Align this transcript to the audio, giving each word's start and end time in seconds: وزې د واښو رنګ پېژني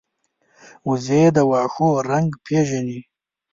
وزې 0.87 1.23
د 1.35 1.37
واښو 1.49 1.89
رنګ 2.11 2.29
پېژني 2.45 2.99